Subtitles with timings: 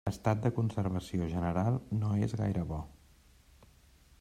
[0.09, 2.79] L'estat de conservació general no és gaire bo.